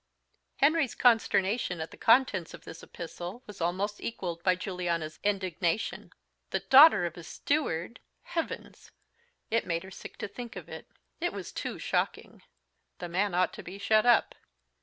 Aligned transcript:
Henry's 0.57 0.95
consternation 0.95 1.79
at 1.79 1.91
the 1.91 1.95
contents 1.95 2.55
of 2.55 2.63
this 2.63 2.81
epistle 2.81 3.43
was 3.45 3.61
almost 3.61 4.01
equalled 4.01 4.41
by 4.41 4.55
Juliana's 4.55 5.19
indignation. 5.23 6.11
"The 6.49 6.61
daughter 6.61 7.05
of 7.05 7.17
a 7.17 7.23
steward! 7.23 7.99
Heavens! 8.23 8.89
it 9.51 9.67
made 9.67 9.83
her 9.83 9.91
sick 9.91 10.17
to 10.17 10.27
think 10.27 10.55
of 10.55 10.67
it. 10.67 10.87
It 11.19 11.33
was 11.33 11.51
too 11.51 11.77
shocking! 11.77 12.41
The 12.97 13.09
man 13.09 13.35
ought 13.35 13.53
to 13.53 13.61
be 13.61 13.77
shut 13.77 14.07
up. 14.07 14.33